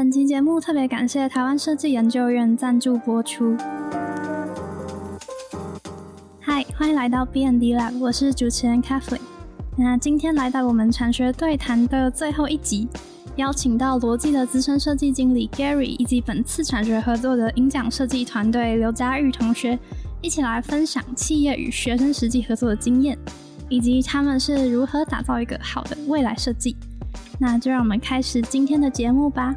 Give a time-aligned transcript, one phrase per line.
[0.00, 3.54] 本期节目特别感谢台湾设计研究院赞助播出。
[6.40, 9.20] 嗨，欢迎来到 B N D Lab，我是主持人 Kathleen。
[9.76, 12.88] 那今天来到我们产学对谈的最后一集，
[13.36, 19.78] 邀请到罗技的资深设计经理 Gary，以及本次产学合作的音奖设计团队刘佳玉同学，
[20.22, 23.18] 一起来分享企业与学生实际合作的经验，
[23.68, 26.74] 以及他们是如何打造一个好的未来设计。
[27.38, 29.54] 那就让我们开始今天的节目吧。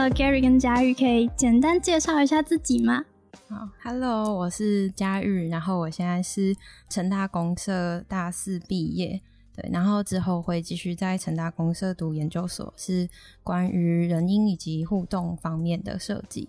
[0.00, 3.04] Hello，Gary 跟佳玉，可以简单介绍一下自己吗？
[3.50, 6.56] 好，Hello，我是佳玉，然后我现在是
[6.88, 9.20] 成大公社大四毕业，
[9.54, 13.06] 对，然后之后会继续在成大公社读研究所，是
[13.42, 16.48] 关于人因以及互动方面的设计，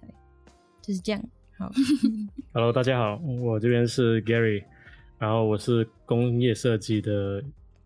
[0.00, 0.14] 对，
[0.80, 1.20] 就是这样。
[1.58, 1.72] 好，
[2.54, 4.62] Hello，大家好，我这边是 Gary，
[5.18, 7.42] 然后我是工业设计的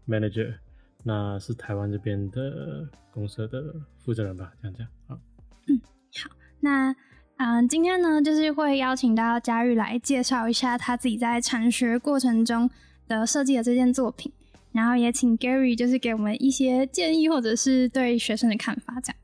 [0.06, 0.56] Manager。
[1.04, 5.18] 那是台湾这边的公社的负责人吧，这样讲好。
[5.66, 5.80] 嗯，
[6.22, 6.94] 好，那
[7.36, 12.68] 嗯，今天呢，就是会邀请到佳玉来介绍一下他自己在产学过程中
[13.06, 14.32] 的设计的这件作品，
[14.72, 19.16] 然后也请 Gary 就是给我们一些建议或者是对学生的看法这样。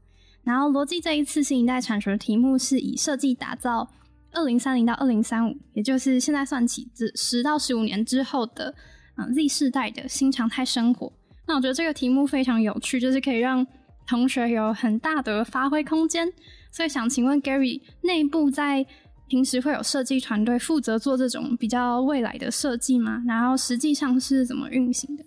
[0.45, 3.91] 然后逻辑这一次新一代产学的题目是以设计打造
[4.33, 8.75] 二零三零到二零三五，也就是现在算起至十到十五年之后的
[9.17, 11.13] 嗯 Z 世代的新常态生活。
[11.47, 13.67] 那我觉得这个题目非常有趣，就是可以让
[14.07, 16.27] 同学有很大的发挥空间。
[16.71, 18.85] 所以想请问 Gary，内部在
[19.29, 23.23] 平时会有设计团队负责做这种比较未来的设计吗？
[23.27, 25.25] 然后实际上是怎么运行的？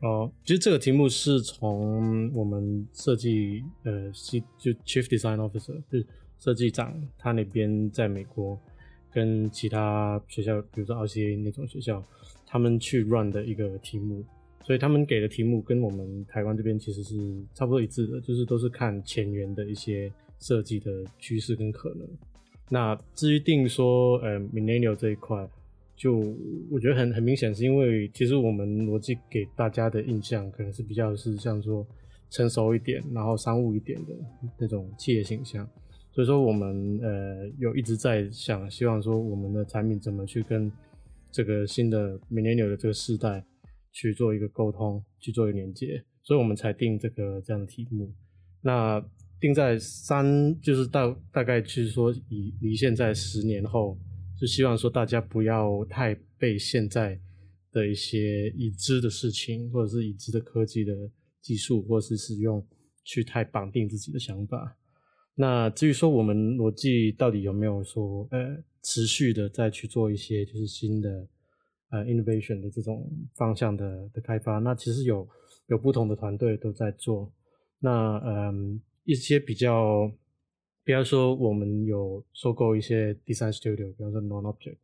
[0.00, 4.10] 哦，其实这个题目是从我们设计呃，
[4.58, 6.06] 就 Chief Design Officer，就是
[6.38, 8.56] 设计长，他那边在美国
[9.12, 12.02] 跟其他学校，比如说 RCA 那种学校，
[12.46, 14.24] 他们去 run 的一个题目。
[14.68, 17.16] 所以他们给的题目跟我们台湾这边其实是
[17.54, 22.06] 差不多一致的，就是都是看前沿的一些设计的趋势跟可能。
[22.68, 25.48] 那至于定说呃 millennial 这一块，
[25.96, 26.18] 就
[26.70, 31.86] 我觉得很很明显，是因为其实我们逻辑给大家的印象可能是比较是像说
[32.28, 34.12] 成熟一点，然后商务一点的
[34.58, 35.66] 那种企业形象。
[36.12, 40.70] 所以说我们呃有一直在想，希望说我们的产品怎么去跟
[41.32, 43.42] 这个新的 millennial 的这个时代。
[43.92, 48.12] 去做一个沟通，去做一个连接，所以我们才定这个这样的题目。
[48.60, 49.02] 那
[49.40, 53.98] 定在三，就是大大概就是说，以离现在十年后，
[54.38, 57.18] 就希望说大家不要太被现在
[57.72, 60.92] 的一些已知的事情，或者是已知的科技的
[61.40, 62.64] 技术，或者是使用，
[63.04, 64.76] 去太绑定自己的想法。
[65.34, 71.28] 那至于说我们逻辑到底有没有说，呃，持续的再去做一些就是新的。
[71.90, 75.26] 呃，innovation 的这种方向的的开发，那其实有
[75.68, 77.32] 有不同的团队都在做。
[77.78, 80.10] 那嗯，一些比较，
[80.84, 84.76] 比方说我们有收购一些 design studio，比方说 non object，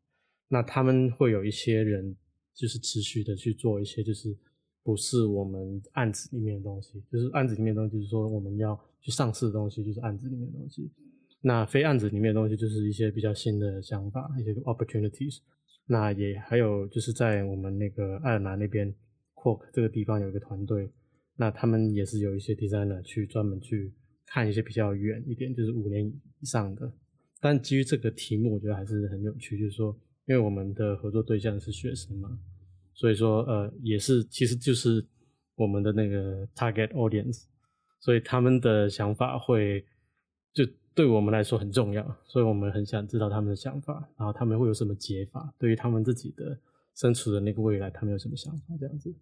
[0.48, 2.16] 那他们会有一些人
[2.54, 4.34] 就是持续的去做一些就是
[4.82, 10.91] 不是我们案子里面的东西，就是案子里面的东西，就是说我们要去上市的东西，就是案子里面的东西。
[11.43, 15.41] 那非案子里面的东西，就是一些比较新的想法，一些 opportunities。
[15.87, 18.95] 那也还有就是在我们那个爱尔兰那边
[19.34, 20.91] ，Cork 这个地方有一个团队，
[21.37, 23.93] 那他们也是有一些 designer 去专门去
[24.27, 26.91] 看一些比较远一点，就是五年以上的。
[27.41, 29.94] 但基于这个题目，我觉得还是很有趣，就是说，
[30.27, 32.39] 因为我们的合作对象是学生嘛，
[32.94, 35.05] 所以说呃也是其实就是
[35.55, 37.44] 我们的那个 target audience，
[38.00, 39.84] 所以他们的想法会
[40.54, 40.65] 就。
[40.97, 45.53] 对我们来说很重要，所以我们很想知道他们的想法，然后他们会有什么解法？
[45.59, 46.56] 对于他们自己的
[46.94, 48.76] 身处的那个未来，他们有什么想法？
[48.78, 49.12] 这样子。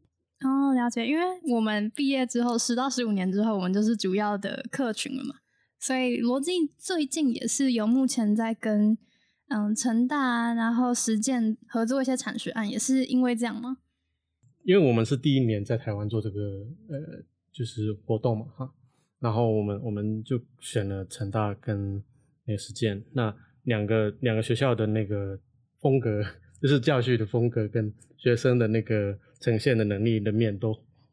[0.41, 1.06] 哦，了解。
[1.06, 5.37] 因为我们毕业之后十到十五年之后，我们就是主要的客群了嘛，
[5.78, 8.98] 所以罗晋最近也是有目前在跟
[9.48, 13.78] 嗯成大然后实践合作一些产学案，也是因为这样吗？
[14.65, 18.74] 因为我们是第一年在台湾做这个呃就是活动嘛，哈。
[19.22, 22.03] 然后我们我们就选了成大跟
[22.45, 23.33] 那个实践，那
[23.63, 25.39] 两个两个学校的那个
[25.80, 26.21] 风格，
[26.60, 30.71] 就是教学的风格跟学生的那个呈现的能力的面都，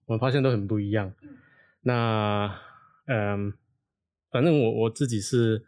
[0.08, 1.14] 我们发现都很不一样。
[1.84, 2.52] 那
[3.06, 3.54] 嗯，
[4.32, 5.64] 反正我我自己是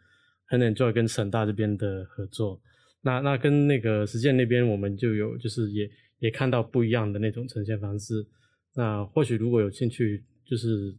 [0.46, 2.60] 很 enjoy 跟成大这边的合作。
[3.02, 8.26] 那那跟那个实践那边，我们就有就是也也看到不一样的那种呈现方式。
[8.74, 10.92] 那或许如果有兴趣，就是。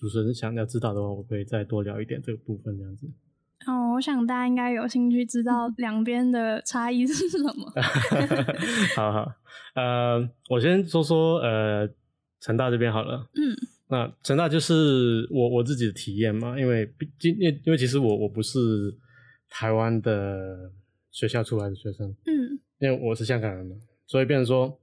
[0.00, 3.06] 主持人想要知道的话，我可以再多聊一点这个部分，这样子。
[3.66, 7.52] 哦，我想大家应该有兴趣知道两边的差异是什么。
[8.96, 9.32] 好好，
[9.74, 11.86] 呃，我先说说呃
[12.40, 13.28] 成大这边好了。
[13.34, 13.54] 嗯，
[13.88, 18.58] 那成大就是我我自己的体验嘛，因为毕竟因为因为其实我我不是
[19.50, 20.72] 台湾的
[21.10, 23.76] 学校出来的学生，嗯，因为我是香港人嘛，
[24.06, 24.80] 所以变成说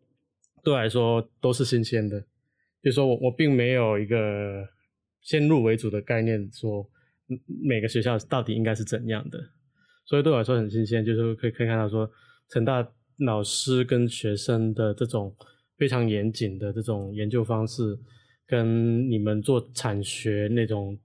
[0.64, 2.24] 对我来说都是新鲜的。
[2.84, 4.64] 就说我我并没有一个
[5.28, 6.90] 先入为主的概念，说
[7.62, 9.38] 每个学校到底应该是怎样的，
[10.06, 12.10] 所以对我来说很新鲜，就是可以可以看到说
[12.50, 12.88] 成大
[13.18, 15.36] 老师跟学生的这种
[15.76, 18.00] 非常严谨的这种研究方式，
[18.48, 20.98] 跟你们做产学那种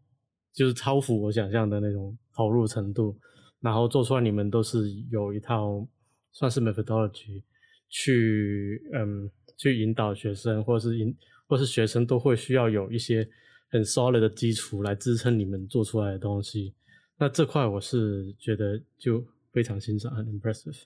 [0.54, 3.18] 就是超乎我想象的那种投入程度，
[3.60, 5.84] 然后做出来你们都是有一套
[6.30, 7.42] 算是 methodology
[7.88, 9.28] 去嗯
[9.58, 11.12] 去引导学生，或者是引。
[11.48, 13.28] 或是学生都会需要有一些
[13.72, 16.74] 很 solid 的基础来支撑你们做出来的东西，
[17.18, 20.82] 那这块我是觉得就非常欣赏，很 impressive。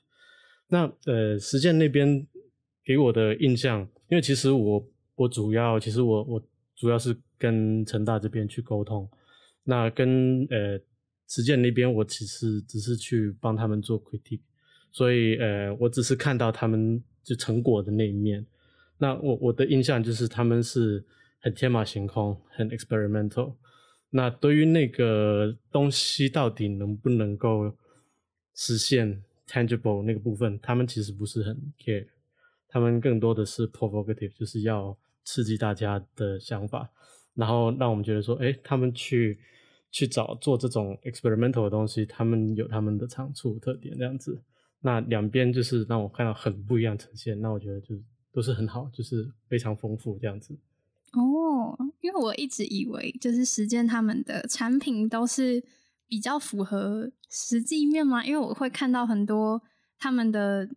[0.68, 2.24] 那呃，实践那边
[2.84, 6.42] 给我的印象，因为其实我我主要其实我我
[6.76, 9.08] 主要是跟成大这边去沟通，
[9.64, 10.78] 那跟呃
[11.26, 14.42] 实践那边我其实只是去帮他们做 critique，
[14.92, 18.46] 所以呃我只是看到他们就成果的那一面。
[18.98, 21.04] 那我我的印象就是他们是
[21.46, 23.54] 很天马行空，很 experimental。
[24.10, 27.72] 那对于那个东西到底能不能够
[28.52, 32.04] 实现 tangible 那个部分，他们其实不是很 care。
[32.66, 36.90] 他们更多的是 provocative，就是要刺激大家的想法，
[37.34, 39.38] 然后让我们觉得说，哎，他们去
[39.92, 44.42] 去找做这种 experimental 的东西，他们有他们的长处特点这样子。
[44.80, 47.40] 那两边就是让我看到很不一样呈现。
[47.40, 48.02] 那我觉得就是。
[48.32, 50.54] 都是很好，就是非常丰富这样子。
[51.16, 55.64] 哦，因为我一直以为就是实践他们的产品都是
[56.06, 59.62] 比较符合实际面嘛，因为我会看到很多
[59.98, 60.68] 他们的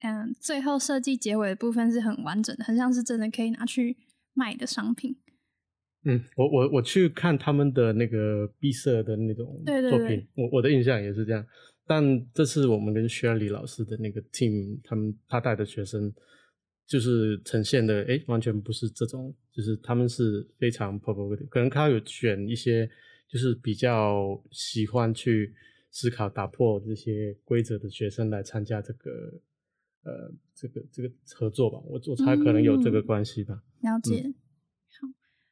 [0.00, 3.96] 嗯，最后设计结尾的部分是很完整的，很像是真的可以拿去
[4.34, 5.16] 卖的商品。
[6.04, 9.60] 嗯，我我我去看他们的那个闭塞的那种
[9.90, 11.44] 作品，我我的印象也是这样。
[11.88, 16.14] 但这次我们跟薛礼老师的那个 team，他们他带的学生。
[16.88, 22.90] 就是呈现的，哎，完全不是这种，就是他们是非常 provocative，可能他有选一些，
[23.28, 25.54] 就是比较喜欢去
[25.90, 29.10] 思考、打破这些规则的学生来参加这个，
[30.02, 33.62] 呃，这个这个合作吧，我我猜可能有这个关系吧。
[33.82, 34.22] 了解。
[34.22, 35.08] 好，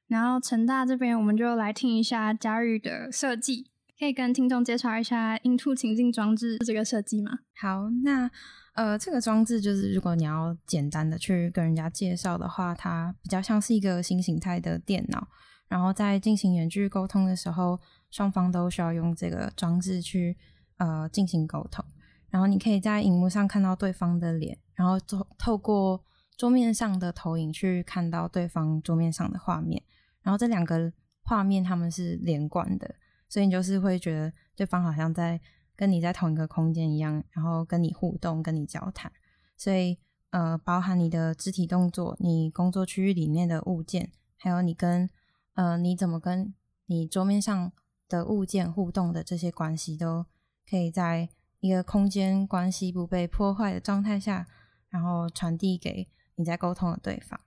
[0.06, 3.66] 然后成大这边我们就来听一下佳玉的设计，
[3.98, 7.40] 可以跟听众介绍一下 Into 情境装置这个设计吗？
[7.60, 8.30] 好，那。
[8.76, 15.26] 呃，这个装置就是，如果你要简单的去跟人家介绍的话，它比较像是一个新形态的电脑。
[15.66, 17.80] 然后在进行远距沟通的时候，
[18.10, 20.36] 双方都需要用这个装置去
[20.76, 21.82] 呃进行沟通。
[22.28, 26.04] 然后你可以在荧幕上看到对方的脸，然后透透过
[26.36, 29.82] 桌面上的投影去看到对方桌面上的画面。
[30.20, 32.94] 然后这两个画面他们是连贯的，
[33.26, 35.40] 所以你就是会觉得对方好像在。
[35.76, 39.12] 跟你在同一个空间一样，然后跟你互动、跟你交谈，
[39.56, 39.98] 所以
[40.30, 45.08] 呃，包含你的肢体动作、你工作区域里面的物件，还有你跟
[45.52, 46.54] 呃你怎么跟
[46.86, 47.70] 你桌面上
[48.08, 50.24] 的物件互动的这些关系，都
[50.68, 51.28] 可以在
[51.60, 54.46] 一个空间关系不被破坏的状态下，
[54.88, 57.38] 然后传递给你在沟通的对方。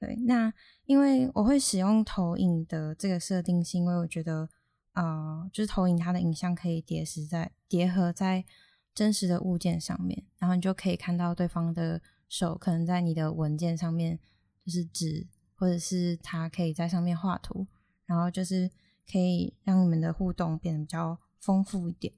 [0.00, 0.52] 对，那
[0.86, 4.48] 因为我会使用投影的这个设定，是因为我觉得。
[4.92, 8.44] 呃，就是投影它的影像可以叠实在叠合在
[8.92, 14.18] 真实的物件上面，然后你就可以看到对方的手可能在你的文件上面
[14.64, 17.68] 就是指，或者是他可以在上面画图，
[18.04, 18.68] 然后就是
[19.10, 22.12] 可以让你们的互动变得比较丰富一点。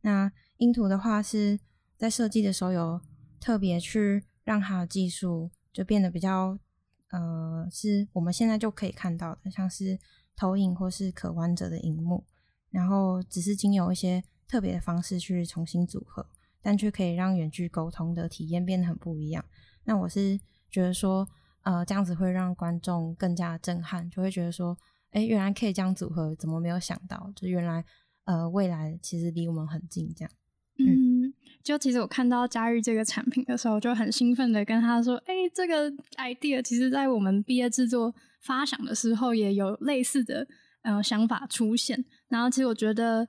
[0.00, 1.60] 那音图的话是
[1.96, 3.00] 在设计的时候有
[3.38, 6.58] 特别去让它的技术就变得比较
[7.10, 9.98] 呃，是我们现在就可以看到的，像是。
[10.38, 12.24] 投影或是可弯折的荧幕，
[12.70, 16.24] 然后只是经由一些特别的方式去重新组合，
[16.62, 19.44] 但却可以让远距沟通的体验变得很不一样。
[19.82, 20.38] 那我是
[20.70, 21.28] 觉得说，
[21.62, 24.78] 呃，这样子会让观众更加震撼，就会觉得说，
[25.10, 27.32] 哎，原来可以这样组合，怎么没有想到？
[27.34, 27.84] 就原来，
[28.22, 30.30] 呃，未来其实离我们很近，这样。
[31.62, 38.14] 就其实我看到佳玉这个产品的时候，就很兴奋的跟他说，哎，这个 idea 其实在我们毕业制作。
[38.40, 40.46] 发想的时候也有类似的
[40.82, 43.26] 呃想法出现，然后其实我觉得，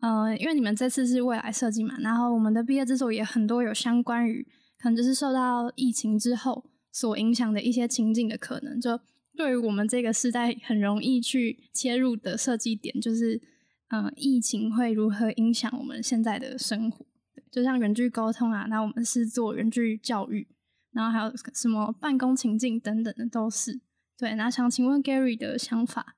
[0.00, 4.46] 呃，因为你们这次是未来设计嘛，然后我们的毕业制作也很多有相关于
[4.78, 8.98] 可能就是受到疫情之后所影响的一些情境的可能，就
[9.36, 13.42] 对于我们这个时代很容易去切入的设计点，就是
[13.88, 17.04] 嗯，疫情会如何影响我们现在的生活？
[17.52, 20.48] 就像人际沟通啊，那我们是做远距教育，
[20.92, 23.78] 然后还有什么办公情境等等的都是。
[24.16, 26.16] 对，那想请问 Gary 的想法，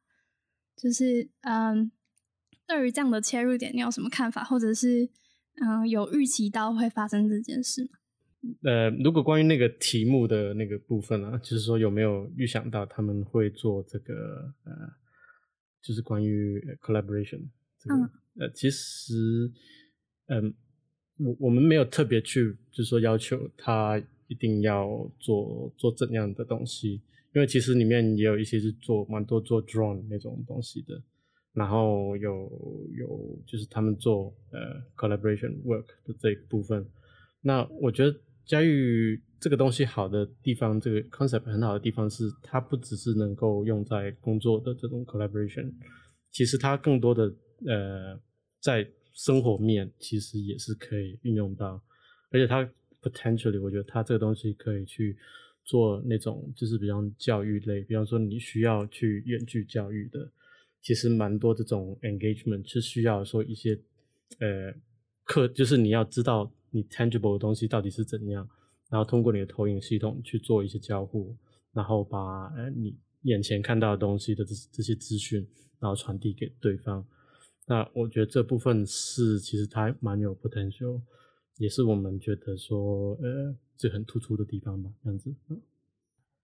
[0.77, 1.91] 就是嗯，
[2.69, 5.09] 对于这样的切入点，你有什么看法，或者是
[5.61, 7.91] 嗯，有预期到会发生这件事吗？
[8.63, 14.73] 呃，如果关于那个题目的那个部分啊，就是说有没有预想到他们会做这个呃，
[15.83, 17.49] 就是关于 collaboration
[17.79, 19.51] 这个呃，其实
[20.27, 20.55] 嗯，
[21.19, 27.01] 我我们没有特别去就是说要求他一定要做做怎样的东西，
[27.35, 31.01] 因为其实里面也有一些是做蛮多做 drone 那种东西的，
[31.53, 32.31] 然后有
[32.97, 34.61] 有就是他们做呃
[34.97, 36.87] collaboration work 的这一部分，
[37.41, 38.17] 那我觉得。
[38.47, 45.73] 嘉裕这个东西好的地方，这个 concept 很好的地方是，它不只是能够用在工作的这种 collaboration，
[46.31, 47.25] 其实它更多的
[47.67, 48.21] 呃
[48.61, 51.83] 在生活面其实也是可以运用到，
[52.31, 52.63] 而且它
[53.01, 55.17] potentially 我觉得它这个东西可以去
[55.65, 60.31] 做那种就是比较教育类，比方说你需要去远距教育的，
[60.83, 63.81] 其实蛮多这种 engagement 是需要说一些
[64.41, 64.75] 呃
[65.25, 66.53] 课，就是你要知道。
[66.77, 68.51] 你 tangible 的东西到底是怎样？
[68.91, 71.33] 然后通过你的投影系统去做一些交互，
[71.73, 72.93] 然后把呃你
[73.23, 75.47] 眼前看到的东西的这这些资讯，
[75.79, 77.07] 然后传递给对方。
[77.67, 81.01] 那我觉得这部分是其实它蛮有 potential，
[81.59, 85.35] 也是我们觉得说呃这很突出的地方吧，这样子。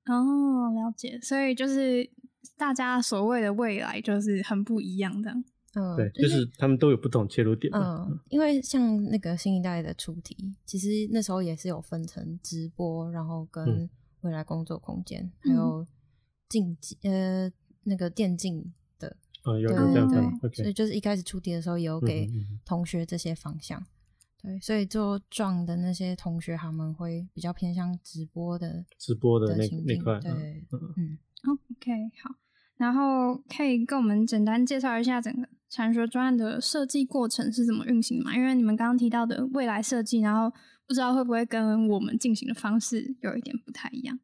[0.06, 1.18] 哦，了解。
[1.20, 2.08] 所以就是
[2.56, 5.30] 大家所谓的未来就是很不一样的。
[5.74, 7.72] 嗯，对，就是他们都有不同切入点。
[7.72, 13.88] 嗯，因为像那个新一代的出题，其实那时候也是有分成直播，然后跟
[14.22, 15.86] 未来工作空间，还有
[16.48, 17.52] 竞技呃
[17.84, 18.72] 那个电竞
[19.42, 19.52] 的。
[19.52, 22.28] 嗯，有有这样对，所以就是一开始出题的时候有给
[22.64, 23.85] 同学这些方向。
[24.42, 30.18] 对，所以做状的那些同学他们会比较偏向直播的直播的那那块。
[30.20, 30.30] 对，
[30.97, 31.92] 嗯，OK，
[32.23, 32.35] 好，
[32.76, 35.49] 然后可以跟我们简单介绍一下整个。
[35.73, 38.35] 传说专案的设计过程是怎么运行嘛？
[38.35, 40.52] 因为你们刚刚提到的未来设计，然后
[40.85, 44.18] 不知道会不会跟我们进行的方式有一点不太一样。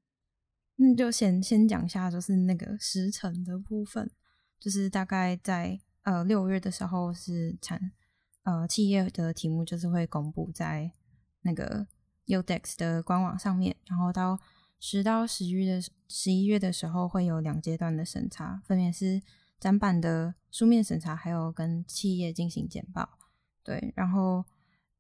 [0.75, 4.11] 那就先先讲一下，就是那个时程的部分，
[4.59, 7.93] 就是大概在呃六月的时候是产
[8.43, 10.93] 呃企业的题目就是会公布在
[11.43, 11.87] 那个
[12.27, 14.39] Udex 的官网上面，然后到
[14.79, 19.23] 十到十一月的十一月的时候会有两阶段的审查，分别是。
[19.59, 23.09] 展板的书面审查，还有跟企业进行简报，
[23.65, 24.45] 对，然后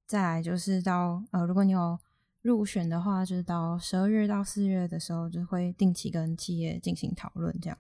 [0.07, 1.99] 再来就是到呃，如果你有
[2.41, 7.77] 入选的话，就是到十二月到四月的时候，就会定期跟企业进行讨论，这样，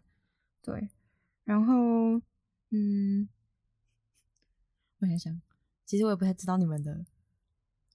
[0.60, 0.90] 对，
[1.46, 2.20] 然后
[2.70, 3.26] 嗯，
[4.98, 5.40] 我想想，
[5.86, 7.06] 其实我也不太知道你们的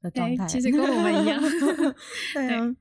[0.02, 1.40] 的状态，其实跟我们一样，
[2.34, 2.76] 对啊，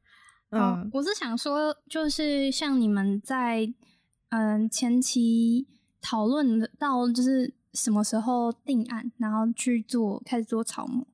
[0.48, 3.70] 嗯，我是想说，就是像你们在
[4.30, 5.66] 嗯前期。
[6.02, 11.06] 讨论到就是什么时候定案，然后去做开始做草模。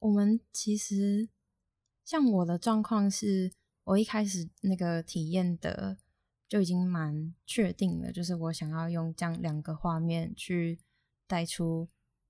[0.00, 1.30] 我们其实
[2.04, 3.50] 像我的状况是，
[3.84, 5.96] 我一开始那个体验的
[6.48, 10.80] 就已经蛮确定了，就是我想要用这样两个画面去
[11.26, 11.88] 带出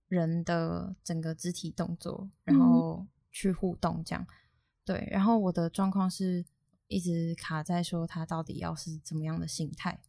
[0.09, 4.27] 人的整个肢体动作，然后去互动这样。
[4.85, 6.45] 对，然后我的状况是
[6.89, 10.01] 一直卡在说它到底要是怎么样的形态。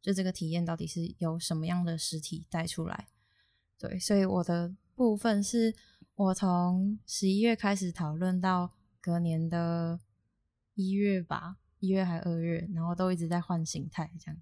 [0.00, 3.08] 就这个体验到底是由什么样的实体带出来？
[3.76, 5.74] 对，所以我的部分是
[6.14, 9.98] 我从十一月开始讨论到隔年的
[10.74, 11.56] 一月吧，
[11.86, 14.40] 一月还二月，然后都一直在换形态，这样。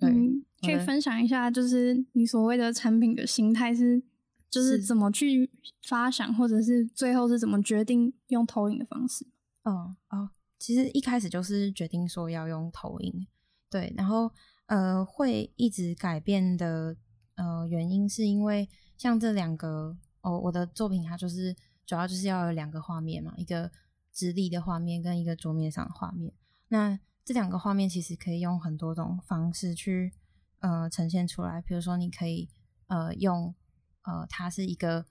[0.00, 4.02] 嗯，可以分享一下，就是你所谓的产品的形态是，
[4.50, 5.50] 就是怎么去
[5.86, 9.26] 发想，或者是最后是怎么决定用投影的方式？
[9.62, 13.26] 哦哦，其实一开始就是决定说要用投影，
[13.70, 14.30] 对，然后。
[14.66, 16.96] 呃，会一直改变的
[17.34, 23.70] 呃原因，是因为像这两个哦，我的作品它就是主要就是要有两个画面嘛，一个
[24.14, 26.32] 直立的画面跟一个桌面上的画面。
[26.72, 30.14] 那这两个画面其实可以用很多种方式去
[30.60, 32.48] 呃呈现出来，比如说你可以
[32.86, 33.54] 呃用
[34.02, 35.04] 呃它是一个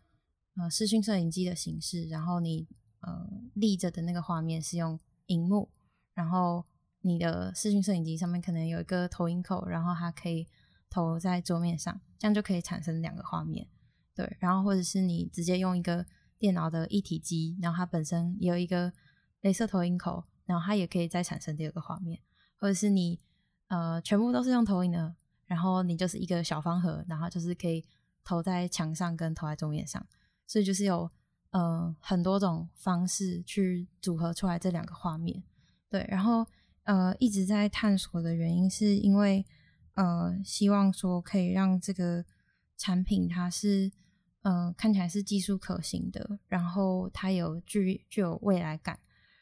[0.55, 2.67] 呃视讯摄影机的形式，然后你
[3.01, 5.69] 呃立着的那个画面是用荧幕，
[6.13, 6.65] 然后。
[7.03, 10.47] 你的视讯摄影机上面可能有一个投影口，然后它可以
[10.87, 13.67] 投在桌面上，这样就可以产生两个画面。
[14.13, 16.05] 对，然后或者是你直接用一个
[16.37, 18.93] 电脑的一体机，然后它本身也有一个
[19.41, 22.19] 镭射投影口，然后它也可以再产生第二个画面。
[22.57, 23.19] 或者是你
[23.69, 27.83] 呃全部都是用投影的，然后你就是一个小方盒，然后就是可以
[28.23, 30.05] 投在墙上跟投在桌面上，
[30.45, 31.09] 所以就是有
[31.49, 35.41] 呃很多种方式去组合出来这两个画面。
[35.89, 36.45] 对，然后
[36.83, 39.43] 呃一直在探索的原因是因为
[39.95, 42.23] 呃希望说可以让这个
[42.77, 43.91] 产品它是
[44.43, 48.99] 呃看起来是技术可行的，然后它有具具有未来感，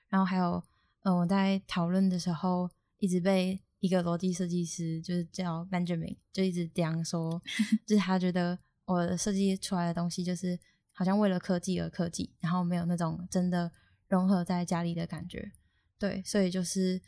[0.07, 0.63] 然后还有
[1.01, 7.41] 呃我在讨论的时候一直被一个逻辑设计师就是叫 Benjamin 就一直这样说，
[7.87, 10.59] 就是他觉得我设计出来的东西就是
[10.91, 13.71] 好像为了科技而科技，然后没有那种真的
[14.07, 15.51] 融合在家里的感觉。
[15.97, 17.01] 对，所以就是，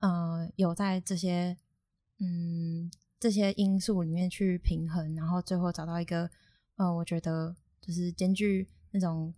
[0.00, 1.56] 呃，有在这些，
[2.20, 6.30] 嗯，这些因素里面去平衡，然后最后找到一个，
[6.76, 9.34] 呃，我觉得就是兼具那种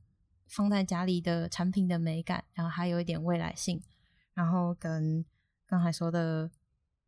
[0.46, 3.82] 放在家里的产品的美感，然后还有一点未来性，
[4.36, 5.24] 然后跟
[5.66, 6.48] 刚才说的，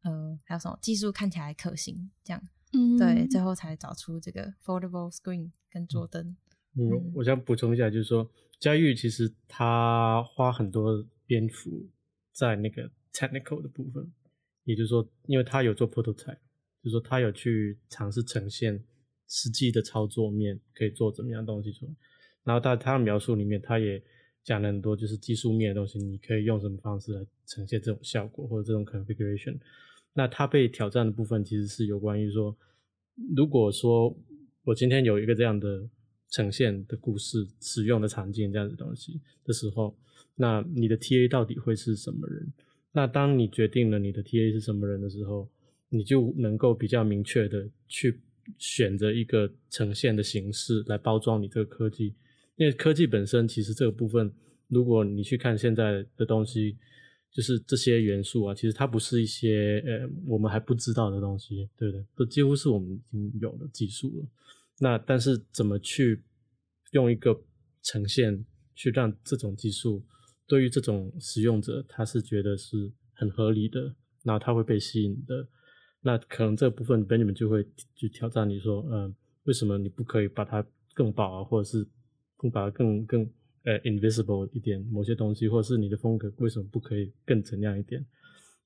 [0.03, 2.43] 呃，还有什么技术看起来可行，这样，
[2.73, 6.37] 嗯，对，最后才找出这个 foldable screen 跟桌灯。
[6.75, 11.07] 嗯，我想补充一下，就是说，佳玉其实他花很多。
[11.29, 11.87] 篇幅
[12.33, 14.11] 在那个 technical 的部分，
[14.65, 16.39] 也就是说，因为他有做 prototype，
[16.83, 18.83] 就是说他有去尝试呈现
[19.29, 21.93] 实际的操作面可以做怎么样东西出来。
[22.45, 24.03] 然后在他的描述里面，他也
[24.49, 29.59] 讲了很多就是技术面的东西，你可以用什么方式来呈现这种效果或者这种 configuration。
[30.15, 32.57] 那它被挑战的部分其实是有关于说，
[33.37, 34.17] 如果说
[34.65, 35.87] 我今天有一个这样的
[36.31, 39.95] 呈现的故事、使用的场景这样子东西的时候。
[40.41, 42.51] 那你的 TA 到底会是什么人？
[42.93, 45.47] 那当你决定了你的 TA 是什么人的时候，
[45.91, 48.19] 你就能够比较明确的去
[48.57, 52.15] 选择一个呈现的形式来包装你这个科技。
[52.59, 54.31] 因为科技本身其实这个部分，
[54.69, 56.77] 如果你去看现在的东西，
[57.31, 62.05] 就是这些元素啊，其实它不是一些呃我们还不知道的东西，对不对？
[62.17, 64.29] 都几乎是我们已经有的技术了。
[64.81, 66.23] 那但是怎么去
[66.93, 67.41] 用一个
[67.83, 70.05] 呈现去让这种技术？
[70.47, 75.47] 对于这种使用者，他是觉得是很合理的，那他会被吸引的。
[76.01, 81.87] 那可能这部分 Benjamin 就会去挑战你说，嗯，为什么你不可以把它更薄啊，或者是
[82.39, 83.31] 更把它更更
[83.65, 88.07] 呃 invisible 一点某些东西，或者是你的风格为什么不可以更怎样一点？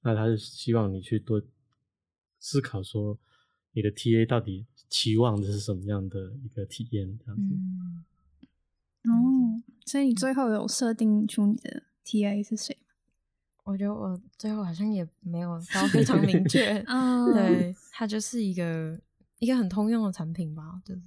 [0.03, 1.43] 那他是希望你去多
[2.39, 3.19] 思考说，
[3.73, 7.55] 你的 TA 到底期望的是什么样的一个体验这样子。
[9.11, 9.63] 哦。
[9.85, 12.95] 所以你最后有设定出你的 TA 是谁吗？
[13.65, 16.79] 我觉得我最后好像也没有到非常明确。
[16.87, 19.01] 嗯，对，它就是一个
[19.39, 20.81] 一个很通用的产品吧。
[20.85, 21.01] 就是，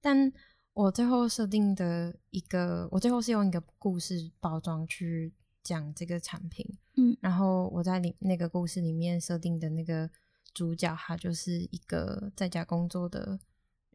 [0.00, 0.32] 但
[0.72, 6.66] 我最后设定的一个，我最后是用一个故事包装去讲这个产品。
[6.96, 10.10] 嗯，然后我在里那个故事里面设定的那个
[10.54, 13.38] 主角，他就是一个在家工作的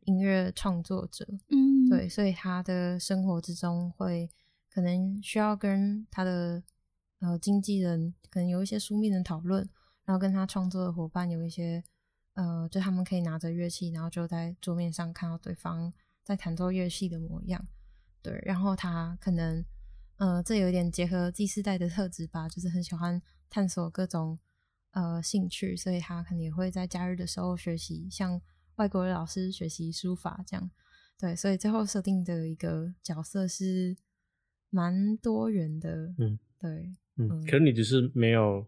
[0.03, 1.25] 音乐创作者。
[1.49, 1.89] 嗯。
[1.89, 4.27] 对，所以他的生活之中会
[4.71, 6.63] 可能需要跟他的
[7.19, 9.69] 呃经纪人可能有一些书面的讨论，
[10.03, 11.83] 然后跟他创作的伙伴有一些
[12.33, 15.93] 呃，就他们可以拿着乐器，然后就在桌面上看到对方
[16.25, 17.65] 在弹奏乐器的模样。
[18.21, 19.63] 对，然后他可能
[20.17, 24.39] 呃，这有点结合第四代的特质吧，就是很喜欢探索各种
[24.91, 28.41] 呃兴趣，所以他可能也会在假日的时候学习，像
[28.77, 30.71] 外国的老师学习书法这样。
[31.17, 33.95] 对，所以最后设定的一个角色是
[34.69, 38.67] 蛮多元的，嗯，对，嗯，可能你只是没有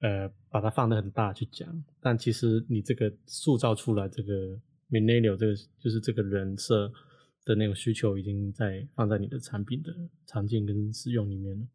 [0.00, 4.60] 呃把它放的很大去讲，但其实你这个塑造出来这个
[4.94, 6.92] Minelio 这个就是这个人设
[7.44, 9.92] 的那种需求已经在放在你的产品的
[10.26, 11.66] 场景跟使用里面了，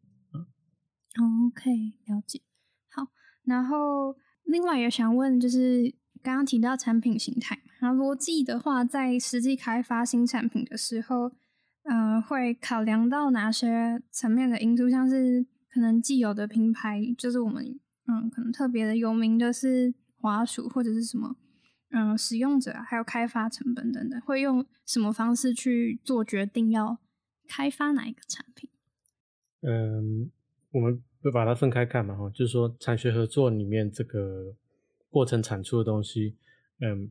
[1.20, 1.70] 嗯，OK，
[2.06, 2.40] 了解，
[2.88, 3.08] 好，
[3.44, 5.94] 然后另外也想问就是。
[6.22, 11.32] 刚刚提到产品形态，然后逻辑的话，在实际开发新产品的时候，
[11.84, 14.90] 呃，会考量到哪些层面的因素？
[14.90, 21.34] 像是可能既有的品牌，就是我们嗯，可能特别的有名的是华鼠或者是什么，
[21.90, 26.98] 嗯，使用者还有开发成本等等，会用什么方式去做决定要
[27.46, 28.68] 开发哪一个产品？
[29.62, 30.30] 嗯，
[30.72, 34.54] 我们会把它分开看嘛，哈，就是说产学合作里面这个。
[35.12, 36.36] 过程产出的东西，
[36.78, 37.10] 嗯，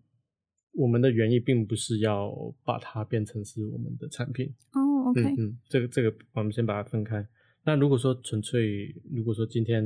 [0.71, 5.09] 我们的原意并不是要把它变成是我们的产品哦。
[5.09, 7.27] OK，嗯，这个这个我们先把它分开。
[7.65, 9.83] 那如果说纯粹，如果说今天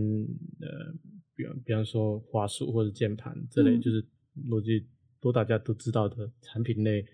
[0.62, 0.94] 呃，
[1.34, 4.06] 比比方说滑鼠或者键盘这类，就是
[4.48, 4.86] 逻辑
[5.20, 7.06] 都大家都知道的产品类，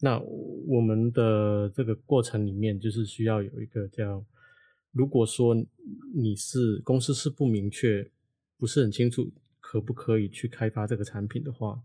[0.00, 4.24] 那我们的这个过程里面就是需要有一个叫，
[4.92, 5.54] 如果说
[6.14, 8.10] 你是公司是不明确，
[8.56, 9.30] 不是很清楚。
[9.62, 11.80] 可不可以去开发这个产品的话，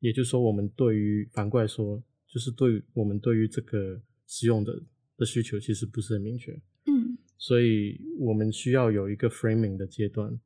[0.00, 4.82] 也就是说，我们对于反过来说，就是对于我们对于这个使用的
[5.16, 6.50] 的需求其实不是很明确。
[6.86, 10.36] 嗯所以我们需要有一个 framing 的阶段，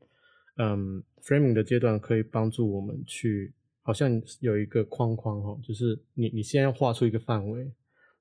[0.56, 7.70] 嗯，framing 的阶段可以帮助我们去，好像有一个框框哈，就是你你先要画出一个范围，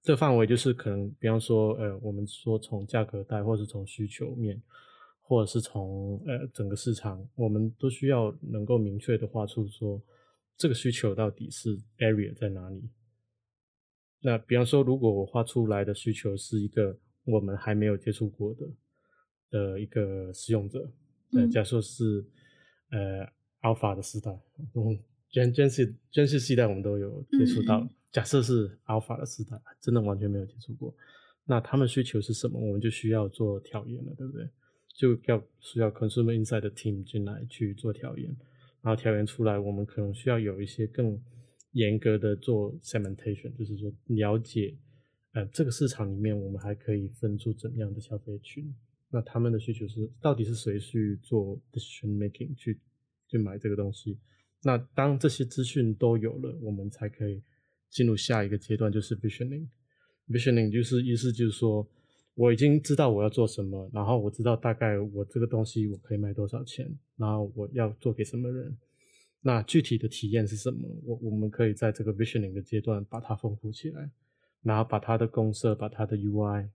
[0.02, 4.60] 这个范围就是可能，比方说，呃，我们说从价格带，或者是从需求面，
[5.22, 10.02] 或者是从呃整个市场，我们都需要能够明确的画出说
[10.58, 12.90] 这个需求到底是 area 在哪里。
[14.20, 18.68] 那比方说，如果我画出来的需求是一个我们还没有接触过的
[19.52, 20.80] 的一个使用者，
[21.34, 22.26] 呃，嗯假设是
[22.90, 23.28] 呃
[23.62, 24.32] Alpha 的时代，
[24.74, 24.98] 嗯
[25.32, 27.88] ，Gen Gen 系 Gen 系系代我们都有接触到。
[28.12, 30.94] 假设是 Alpha 的时代，真的完全没有接触过，
[31.46, 34.50] 那他们需求是什么，我们就需要做调研了，对不对？
[34.94, 38.28] 就要需要 Consumer Insight 的 team 进来去做调研，
[38.82, 41.18] 然后调研出来，我们可能需要有一些更
[41.72, 44.76] 严格的做 segmentation，就是说了解，
[45.32, 48.76] 呃，这个市场里面我们还可以分出怎么样的消费群，
[49.10, 52.78] 那他们的需求是到底是谁去做 decision making 去
[53.30, 54.20] 去买这个东西？
[54.64, 57.42] 那当这些资讯都有了，我们才可以
[57.90, 59.68] 进入下一个阶段，就是 visioning。
[60.30, 61.88] visioning 就是意思就是说，
[62.36, 68.78] 我已经知道我要做什么，然后我知道大概我这个东西我可以卖多少钱，然后我要做给什么人。
[69.42, 70.88] 那具体的体验是什么？
[71.04, 74.10] 我我们可以在这个 visioning 的阶段把它丰富起来，
[74.62, 76.70] 然后把它的公社、把它的 UI，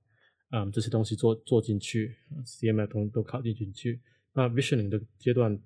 [0.50, 4.00] 嗯，这些东西做做进去，CML 东西都考虑进去。
[4.32, 5.56] 那 visioning 的阶段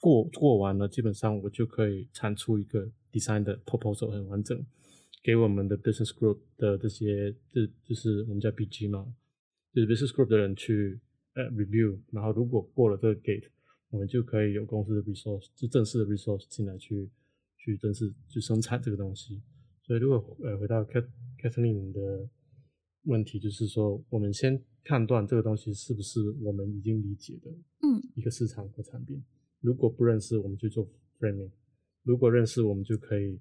[0.00, 4.64] 过过完了，基本上我就可以产出一个 design 的 proposal 很完整，
[5.22, 9.12] 给我们的 business group 的这些，这就是我们叫 BG 嘛，
[9.74, 11.00] 就是 business group 的人去
[11.34, 13.48] 呃 review，然后如果过了这个 gate，
[13.90, 17.10] 我们就可以有公司的 resource，就正式的 resource 进来去
[17.56, 19.42] 去正式去生产这个东西。
[19.82, 21.06] 所以如果呃回到 Cat
[21.42, 22.28] Kathleen 的
[23.04, 29.20] 问题，就是说我们先判断这个东西是不是我们已经理解的嗯一个市场和产品。
[29.60, 30.86] 如果不认识，我们就做
[31.18, 31.50] framing；
[32.02, 33.40] 如果认识，我们就可以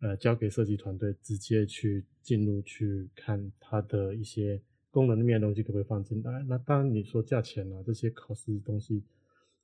[0.00, 6.44] 呃交给设计团队直接去进入去看它的一些功能面的东西可不可以放进来。
[6.48, 9.02] 那当然你说价钱啊这些考试东西，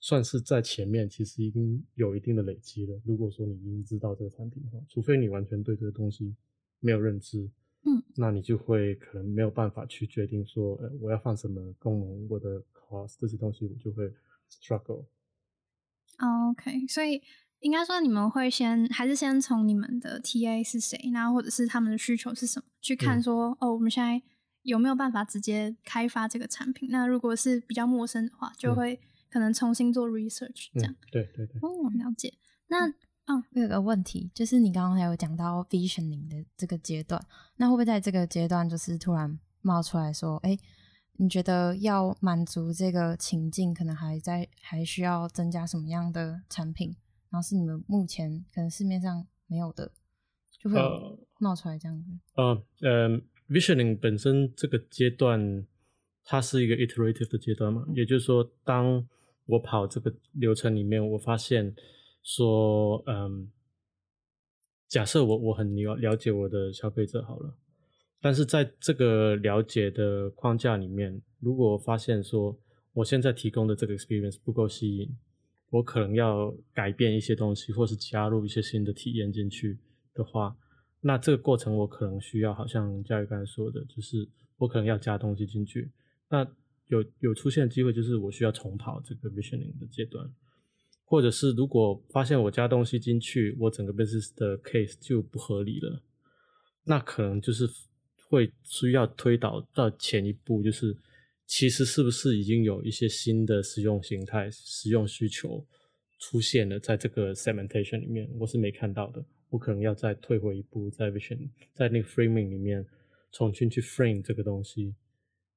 [0.00, 3.00] 算是在前面其实已经有一定的累积了。
[3.04, 6.34] 如果说你已经知道这个产品的话，除非你完全对这个东西
[6.80, 7.48] 没有认知，
[7.84, 14.12] 嗯，那你就会可能没有办法去决定说，呃，我要放什么功能，我的 cost 这些东西，我就会
[14.50, 15.06] struggle。
[16.18, 17.22] 哦，OK，所以
[17.60, 24.22] 应该说你们会先还是先从你们的 TA 是谁，然后或者是他们的需求是什么，去看嗯说、哦，我们现在
[24.62, 26.88] 有没有办法直接开发这个产品？
[26.90, 30.92] 那如果是比较陌生的话，就嗯会可能重新做 research 这样。
[30.92, 31.58] 嗯，对对对。
[31.60, 32.32] 哦，了解。
[32.68, 32.86] 那
[33.26, 37.20] 嗯我有个问题，就是你刚刚还有讲到 visioning 的这个阶段，
[37.56, 40.56] 那会不会在这个阶段就是突然冒出来说，哎、
[41.16, 46.96] 你觉得要满足这个情境，可能还在还需要增加什么样的产品？
[47.30, 49.92] 然后是你们目前可能市面上没有的，
[50.58, 50.78] 就会
[51.38, 52.10] 冒出来这样子。
[52.34, 53.08] 呃呃
[53.48, 55.66] ，visioning 本身这个阶段，
[56.24, 59.06] 它是一个 iterative 的阶段嘛，也就是说，当
[59.46, 61.74] 我跑这个流程里面，我发现
[62.22, 63.50] 说，嗯，
[64.88, 67.56] 假设我我很了了解我的消费者好了，
[68.24, 72.58] 但是在这个了解的框架里面，如果发现说
[72.94, 75.14] 我现在提供的这个 experience 不够吸引，
[75.68, 79.78] 我可能要改变一些东西，或是加入一些新的体验进去
[80.14, 80.56] 的话，
[81.02, 85.92] 那这个过程我可能需要，好像嘉宇刚才说的，就是我可能要加东西进去。
[86.30, 86.50] 那
[86.86, 90.26] 有有出现的机会，就是我需要重跑这个 visioning 的阶段，
[91.04, 96.00] 或者是如果发现我加东西进去，我整个 business 的 case 就不合理了，
[96.84, 97.68] 那可能就是
[98.34, 100.96] 会需要推导到前一步，就是
[101.46, 105.64] 其实是不是已经有一些新的使用形态、使用需求
[106.18, 112.84] 出现了在这个 segmentation 里面，我是没看到的，我可能要再退回一步，在 vision 在那个 framing 里面
[113.30, 114.94] 重新去 frame 这个东西。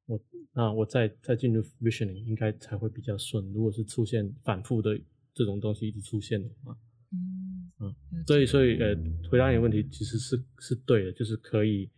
[0.06, 0.20] 我
[0.54, 3.52] 那我再再进入 visioning 应该才会比较顺。
[3.52, 4.98] 如果是出现反复的
[5.34, 6.78] 这种东西一直出现的话，
[7.12, 8.96] 嗯嗯所以所以呃，
[9.30, 11.90] 回答你的问题其实是是对的，就是可以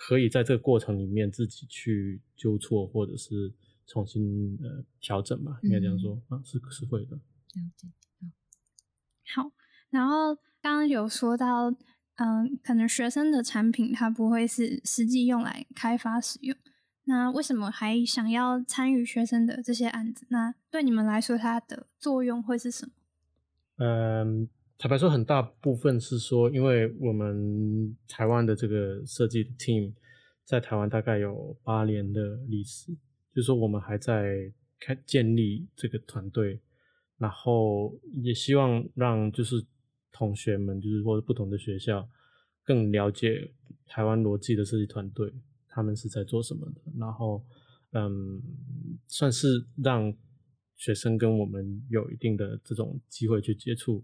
[0.00, 3.52] 可以在这个过程里面自己去纠错，或者是
[3.84, 7.16] 重新呃调整吧，应该这样说、啊，是是会的。
[7.16, 7.88] 了解。
[9.34, 9.50] 好，
[9.90, 11.68] 然后刚刚有说到，
[12.14, 16.56] 嗯，可能学生的产品它不会是实际用来开发使用，
[17.04, 20.24] 那为什么还想要参与学生的这些案子？
[20.30, 22.92] 那对你们来说，它的作用会是什么？
[23.84, 29.92] 嗯，坦白说，很大部分是说，因为我们台湾的这个设计 team
[30.44, 32.92] 在台湾大概有八年的历史，
[33.34, 36.60] 就是说我们还在开建立这个团队，
[37.16, 39.66] 然后也希望让就是
[40.12, 42.08] 同学们，就是或者不同的学校
[42.62, 43.50] 更了解
[43.84, 45.34] 台湾逻辑的设计团队，
[45.68, 47.44] 他们是在做什么的，然后
[47.90, 48.40] 嗯，
[49.08, 50.14] 算是让。
[50.80, 54.00] 学生跟我们有一定的这种机会去接触，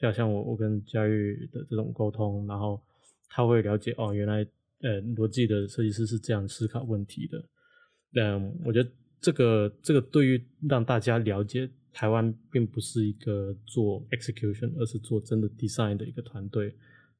[0.00, 2.80] 就好像我我跟佳玉的这种沟通，然后
[3.28, 4.46] 他会了解哦，原来
[4.80, 7.44] 呃逻辑的设计师是这样思考问题的。
[8.14, 16.74] 嗯，我觉得这个这个对于让大家了解台湾并不是一个做 execution，而是做真的 design 的一个团队，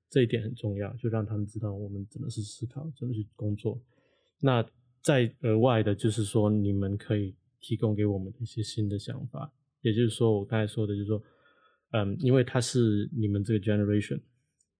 [0.08, 3.80] 这一点很重要，就让他们知道我们怎么是思考，怎么去工作。
[4.40, 4.64] 那
[5.02, 7.34] 再额外的就是说，你们可以。
[7.60, 11.20] 提供给我们的一些新的想法，也就是说，我刚才说的，就是说，
[11.90, 14.20] 嗯，因为它是你们这个 generation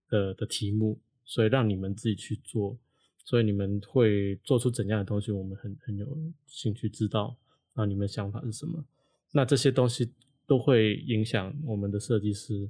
[0.09, 2.77] 的的题目，所以让你们自己去做，
[3.25, 6.07] 所以你们会做出怎样的东西，我们很很有
[6.47, 7.37] 兴趣知道。
[7.73, 8.85] 那你们想法是什么？
[9.31, 10.11] 那这些东西
[10.45, 12.69] 都会影响我们的设计师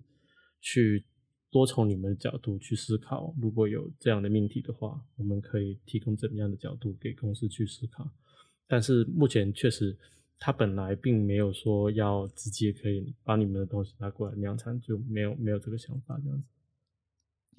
[0.61, 1.03] 去
[1.49, 3.33] 多从你们的角度去思考。
[3.41, 8.09] 如果有这样的命题的话，我们可以提供怎么样的角度给公司去思考。
[8.67, 9.97] 但是目前确实，
[10.41, 16.47] 他本来并没有说要直接可以把你们的东西拿过来量产，就没有没有这个想法这样子。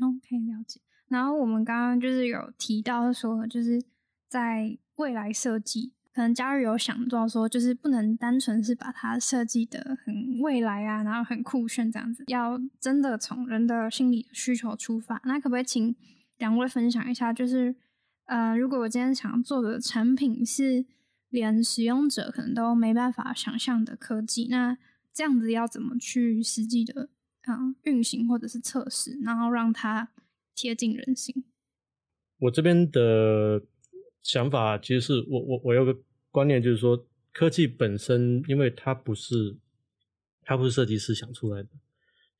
[0.00, 0.80] OK，了解。
[1.08, 3.82] 然后我们刚刚就是有提到说，就是
[4.28, 15.20] 在未来设计，可能嘉瑞有想到说，就是不能单纯是把它设计的很未来啊，然后很酷炫这样子，要真的从人的心理需求出发。
[15.26, 15.94] 那可不可以请
[16.38, 17.76] 两位分享一下，就是
[18.24, 20.86] 呃，如果我今天想做的产品是。
[21.30, 24.76] 连使用者可能都没办法想象的科技，那
[25.12, 27.08] 这样子要怎么去实际的
[27.42, 30.10] 啊运行或者是测试，然后让它
[30.54, 31.44] 贴近人心？
[32.38, 33.62] 我这边的
[34.22, 35.96] 想法其实是我我我有个
[36.30, 39.56] 观念，就是说科技本身，因为它不是
[40.42, 41.68] 它不是设计师想出来的，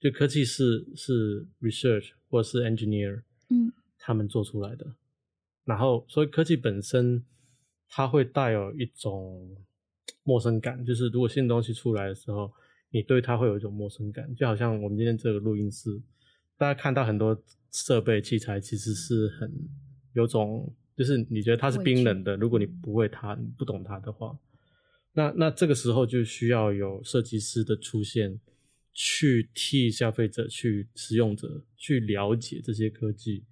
[0.01, 4.97] 就科技是是 research 或是 engineer，嗯，他们做出来的，
[5.65, 7.25] 然后所以科技本身。
[7.93, 9.55] 它会带有一种
[10.23, 12.51] 陌生感，就是如果新东西出来的时候，
[12.91, 16.01] 你对它会有一种陌生感，就好像我们今天这个录音室，
[16.57, 17.37] 大家看到很多
[17.73, 19.53] 设备器材，其实是很
[20.13, 24.39] 有种，就是你觉得它是冰冷的，如果你不会它，你不懂它的话，
[25.13, 28.39] 那那这个时候就需要有设计师的出现，
[28.93, 33.45] 去替消费者、去使用者去了解这些科技，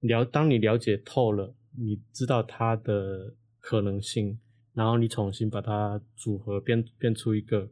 [0.00, 3.34] 了当你了解透了，你知道它的。
[3.68, 4.38] 可能性，
[4.72, 7.68] 然后你重新把它组合编编出一个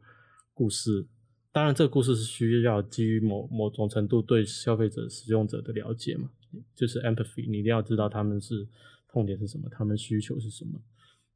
[0.53, 1.07] 故事。
[1.51, 6.29] 当然，这个故事是需要基于某某种程度对消费者、使用者的了解嘛，
[6.75, 7.49] 就是 empathy。
[7.49, 8.67] 你一定要知道他们是
[9.07, 10.79] 痛点是什么，他们需求是什么。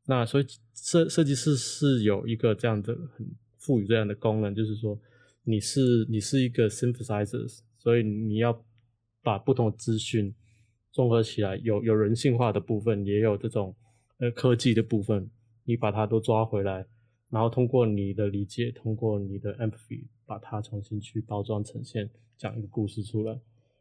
[0.05, 0.45] 那所以
[0.75, 4.95] 设设计师是有一个这样的很赋予这样的功能，就是说
[5.43, 7.47] 你是你是一个 synthesizer，
[7.79, 8.63] 所以你要
[9.23, 10.31] 把不同的资讯
[10.91, 13.75] 综合起来，有有人性化的部分，也有这种。
[14.21, 15.27] 呃，科技的部分，
[15.65, 16.85] 你把它都抓回来，
[17.31, 22.07] 然后通过你的理解，通过你的 empathy，把它重新去包装呈现，
[22.37, 23.35] 讲一个故事出来。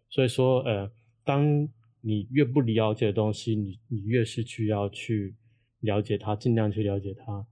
[0.09, 0.91] 所以说，呃，
[1.27, 1.69] 当
[2.01, 5.37] 你越不了解的东西，你你越是需要去
[5.81, 7.47] 了解它，尽量去了解它，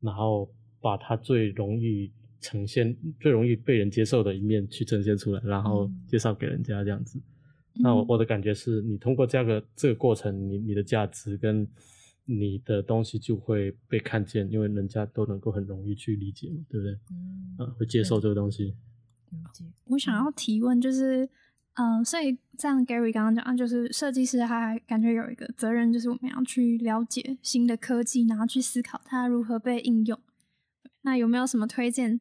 [0.00, 0.50] 然后
[0.80, 7.22] 把它最容易呈现、最容易被人接受的一面去呈现出来，然后介绍给人家这样子。
[7.74, 11.64] 那我我的感觉是，你通过这个这个过程，你你的价值跟
[12.24, 16.98] 你的东西就会被看见，因为人家都能够很容易去理解嘛，对不对？
[17.58, 18.76] 嗯，会接受这个东西。
[19.86, 21.28] 我想要提问，就是，
[21.74, 30.18] 嗯，所以像 Gary 刚刚讲，就是设计师他感觉有一个责任，就是我们要去了解新的科技，然后去思考它如何被应用。
[31.02, 32.20] 那有没有什么推荐，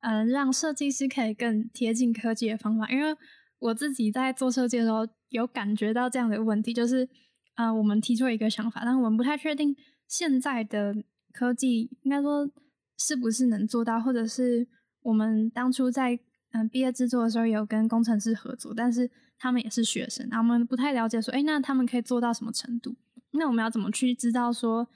[0.00, 2.88] 嗯，让设计师可以更贴近科技的方法？
[2.90, 3.14] 因为
[3.58, 7.06] 我自己在做设计的时候，有感觉到这样的问题，就是。
[7.54, 9.76] 啊，我们提出了一个想法，但我们不太确定
[10.08, 10.94] 现在的
[11.32, 12.50] 科技应该说
[12.98, 14.66] 是不是能做到，或者是
[15.02, 16.18] 我们当初在
[16.52, 22.96] 嗯毕业制作的时候有跟工程师合作，但是他们也是学生，那我们不太了解说，哎，那他们可以做到什么程度？
[23.32, 24.88] 那我们要怎么去知道说，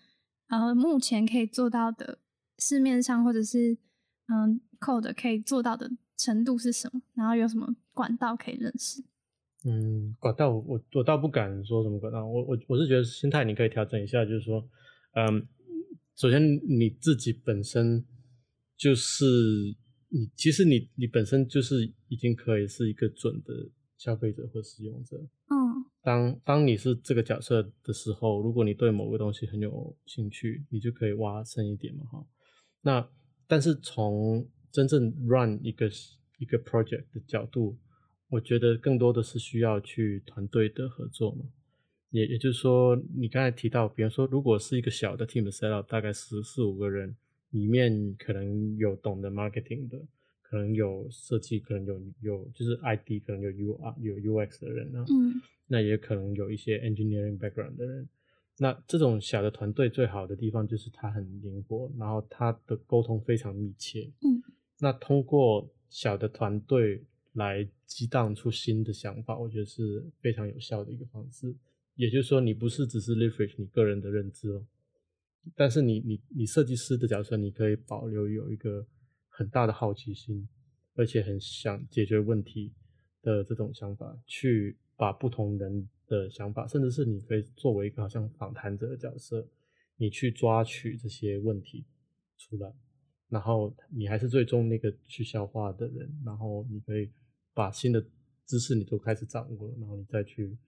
[0.49, 2.19] 呃，目前可以做到的
[2.59, 3.79] 市面上或者是
[4.29, 7.01] 嗯 code 可以做到的程度是什么？
[7.15, 9.03] 然后有什么管道可以认识？
[9.69, 14.65] 嗯，管道我我倒不敢说什么管道，我我我是觉得心态你可以调整一下，就是说，
[15.15, 15.45] 嗯，
[16.15, 18.05] 首先你自己本身
[18.77, 19.25] 就是
[20.09, 23.53] 你其实你你本身就是已经可以是一个准的
[23.99, 25.17] 消费者或使用者。
[25.51, 25.57] 嗯
[26.03, 32.25] 当当你是这个角色的时候，如果你对某个东西很有兴趣，你就可以挖深一点嘛，哈。
[32.83, 33.09] 那
[33.49, 35.91] 但是从真正 run 一个
[36.39, 37.77] 一个 project 的角度，
[38.29, 41.45] 我觉得更多的是需要去团队的合作嘛。
[42.11, 47.15] 也也就是说，你刚才提到，比方说，如果是一个小的 team 的 set up，大概十四五个人，
[47.51, 50.01] 里面可能有懂得 marketing 的，
[50.41, 55.35] 可能有设计，可能有有就是 ID，可能有 U R 有 UX 的人啊，嗯
[55.67, 58.09] 那也可能有一些 engineering background 的人。
[58.59, 64.09] 那这种小的团队最好的地方就是它很灵活，然后它的沟通非常密切。
[64.23, 64.41] 嗯，
[64.79, 67.03] 那通过小的团队
[67.37, 71.55] 来激荡出新的想法，我觉得是非常有效的一个方式。
[71.95, 74.67] 也就是说，你不是只是 leverage 你个人的认知哦，
[75.55, 78.87] 但是你你你设计师的角色，你可以保留有一个
[79.29, 80.47] 很大的好奇心，
[80.95, 82.75] 而且很想解决问题
[83.23, 89.47] 的这种想法，去把不同人的想法，甚至是你可以作为一个好像访谈者的角色，
[89.97, 91.87] 你去抓取这些问题
[92.37, 92.71] 出来，
[93.31, 97.11] 然后你还是最终那个去消化的人，然后你可以
[97.57, 98.05] 把新的
[98.45, 100.59] 知识你都开始掌握了，然后你再去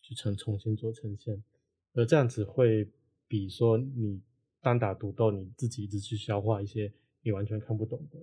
[0.00, 1.44] 去重重新做呈现，
[1.92, 2.90] 而这样子会
[3.28, 4.22] 比说你
[4.62, 8.18] 单打独斗，你自己一直去消化一些你完全看不懂的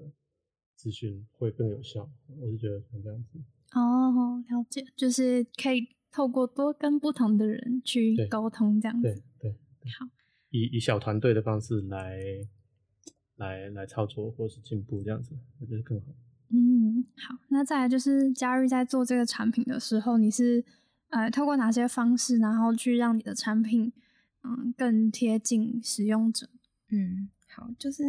[0.75, 2.11] 资讯会更有效。
[2.39, 3.39] 我是觉得像这样子。
[3.73, 9.23] 哦，了解，就是可以透过多跟不同的人去沟通，这样对子。
[9.39, 9.51] 对，
[9.99, 10.07] 好，
[10.49, 12.19] 以以小团队的方式来
[13.35, 16.07] 来来操作或是进步，这样子我觉得更好。
[16.55, 20.63] 嗯，好，那再来就是嘉玉在做这个产品的时候，你是
[21.09, 23.91] 呃透过哪些方式，然后去让你的产品
[24.43, 26.47] 嗯更贴近使用者？
[26.89, 28.03] 嗯，好，就是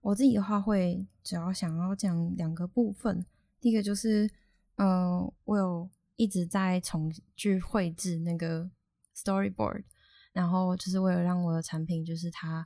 [0.00, 3.26] 我自己的话会主要想要讲两个部分。
[3.60, 4.30] 第一个就是，
[4.76, 8.70] 呃，我有一直在重去绘制那个
[9.16, 9.82] storyboard，
[10.32, 12.64] 然后就是为了让我的产品就是它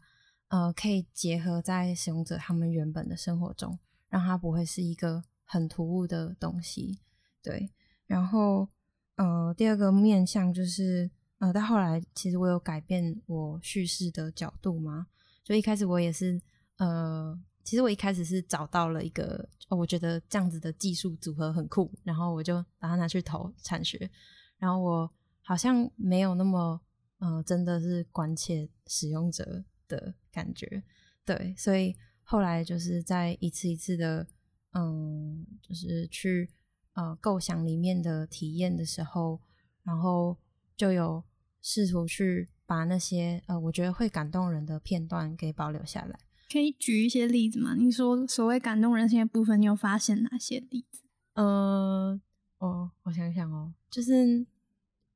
[0.49, 3.79] 呃可以结合在使用者他们原本的生活中，
[4.13, 7.01] 让它不会是一个很突兀的东西。
[7.43, 7.73] 对，
[8.07, 8.69] 然后
[9.17, 15.07] 呃第二个面向就是呃到后来其实我有改变我叙事的角度嘛，
[15.43, 16.39] 就一开始我也是
[16.77, 17.43] 呃。
[17.65, 24.11] 其实我一开始是找到了一个，我觉得这样子的技术组合很酷，然后我就把它拿去投产学，
[24.59, 25.09] 然后我
[25.43, 26.81] 好像没有那么
[27.19, 30.83] 呃，真的是关切使用者的感觉，
[31.25, 31.95] 对，所以
[32.25, 34.27] 后来就是在一次一次的，
[34.73, 36.51] 嗯，就是去
[36.95, 39.41] 呃构想里面的体验的时候，
[39.83, 40.37] 然后
[40.77, 41.25] 就有
[41.61, 46.19] 试图去把那些呃我觉得会感动人的片段给保留下来。
[46.51, 47.75] 可以举一些例子吗？
[47.75, 51.01] 你说所谓感动人心的部分，你有发现哪些例子？
[51.35, 52.21] 呃，
[52.59, 54.47] 哦，我想想哦，就是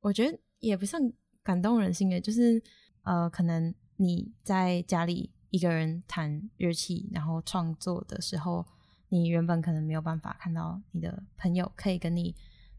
[0.01, 2.62] 我觉得也不算感动人心的，就是
[3.03, 8.66] 呃，可能你在家里一个人弹乐器，然后创作的时候，
[9.09, 12.35] 你原本可能没有办法看到你的朋友可以跟你，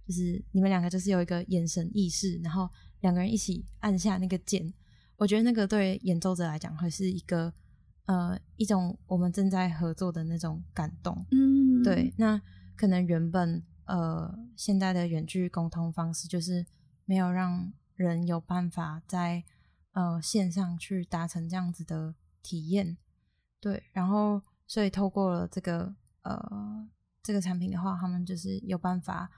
[0.05, 2.69] 就是你们两个就是有一个眼神意识，然后
[3.01, 4.73] 两个人一起按下那个键，
[5.17, 7.53] 我觉得那个对演奏者来讲会是一个。
[8.07, 12.13] 呃，一种我们正在合作的那种感动，嗯，对。
[12.15, 12.41] 那
[12.77, 16.65] 可能原本呃，现在的远距沟通方式就是
[17.03, 19.43] 没有让人有办法在
[19.91, 22.15] 呃线上去达成这样子的
[22.47, 22.97] 体验，
[23.59, 23.83] 对。
[23.91, 26.89] 然后，所以透过了这个呃
[27.21, 29.29] 这个产品的话，他们就是有办法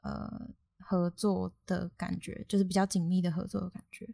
[0.00, 4.08] 呃合作的感觉，就是比较紧密的合作的感觉，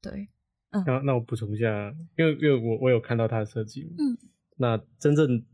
[0.00, 0.28] 对。
[0.70, 4.16] 嗯那那我补充一下，因为因为我我有看到他的设计，嗯，
[4.56, 5.44] 那真正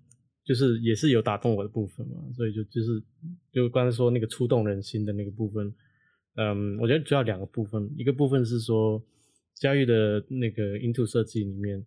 [0.45, 3.03] 就是也是有打动我的部分嘛，所以就就是
[3.53, 5.75] 就刚才说那个触动人心的那个部分，
[6.37, 9.03] 嗯，我觉得主要两个部分，一个部分是说
[9.57, 11.85] 嘉玉的那个 Into 设计里面，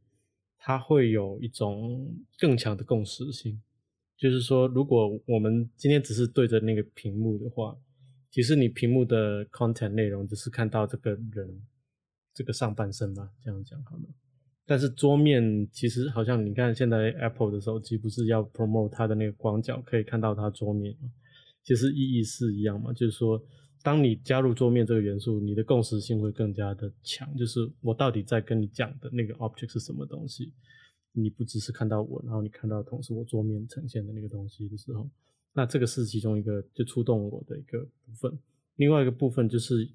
[0.65, 3.61] 它会有一种更强的共识性，
[4.17, 7.77] 就是说如果我们今天只是对着那个屏幕的话，
[8.31, 11.61] 其实你屏幕的 content 内容只是看到这个人。
[12.35, 14.03] 这个上半身吧，这样讲好了。
[14.65, 21.11] 但是桌面其实好像你看现在 Apple 的手机不是要 promote 它的那个广角，可以看到它桌面吗？
[21.63, 23.39] 其实意义是一样嘛，就是说，
[23.83, 27.35] 当你加入桌面这个元素，你的共识性会更加的强。
[27.37, 30.51] 就是我到底在跟你讲的那个 object 是什么东西？
[31.11, 35.07] 你不只是看到我，然后你看到同时我桌面呈现的那个东西的时候，
[35.53, 38.39] 那这个是其中一个就触动我的一个部分。
[38.77, 39.87] 另外一个部分就是。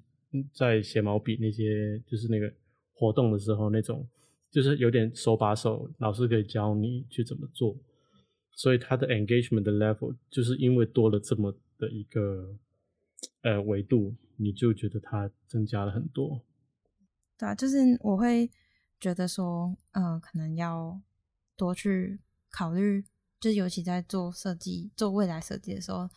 [0.53, 2.53] 在写毛笔那些，就是那个
[2.93, 4.07] 活动的时候，那种
[4.51, 7.75] 就是有点手把手，老师可以教你去怎么做。
[8.51, 12.55] 所以它的 engagement 的 level 就是因为多了这么的一个
[13.41, 16.41] 呃维度，你就觉得它增加了很多。
[17.37, 18.51] 对啊，就是我会
[18.99, 21.01] 觉得说，呃，可能要
[21.55, 23.01] 多去考虑，
[23.39, 26.09] 就是尤其在做设计、做未来设计的时候，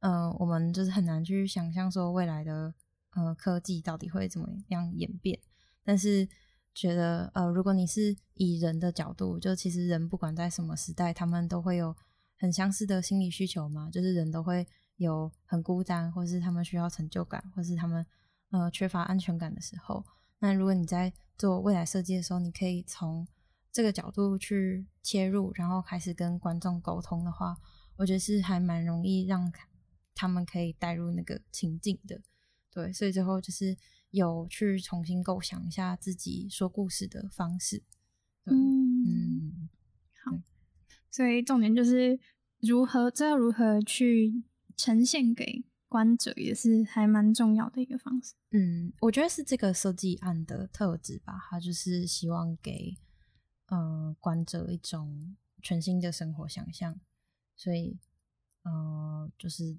[0.00, 2.74] 呃，我们就是很难去想象说未来的
[3.14, 5.40] 呃科技到底会怎么样演变。
[5.82, 6.28] 但是
[6.74, 11.96] 觉得，呃，如果你是以人的角度，就其实人不管在什么时代，他们都会有
[12.38, 14.66] 很相似的心理需求嘛，就是人都会
[14.96, 18.04] 有很孤单，或是他们需要成就感，或是他们
[18.50, 20.04] 呃缺乏安全感的时候。
[20.38, 23.26] 那如果你在做未来设计的时候，你可以从
[23.72, 27.56] 这个角度去切入，然后开始跟观众沟通的话，
[27.96, 29.52] 我觉得是还蛮容易让
[30.14, 32.20] 他们可以带入那个情境的。
[32.70, 33.76] 对，所以最后就是
[34.10, 37.82] 有去重新构想一下自己说故事的方式。
[38.44, 39.68] 嗯嗯，
[40.24, 40.38] 好，
[41.10, 42.18] 所以重点就是
[42.60, 44.44] 如何知道如何去
[44.76, 45.64] 呈现给。
[45.88, 48.34] 观者也是还蛮重要的一个方式。
[48.50, 52.96] 嗯，我觉得是这个设计案的特质吧，它就是希望给
[53.68, 56.98] 呃观者一种全新的生活想象。
[57.54, 58.00] 所以，
[58.64, 59.78] 呃，就是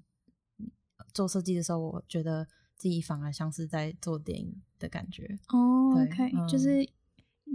[1.12, 5.38] 做设计的时候，我觉得自己反而像是在做电影的感觉。
[5.48, 6.90] 哦，OK，就是